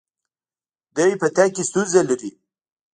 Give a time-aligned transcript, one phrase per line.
[0.95, 2.31] دی په تګ کې ستونزه لري.